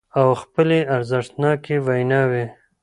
[0.19, 2.45] او خپلې ارزښتناکې ويناوې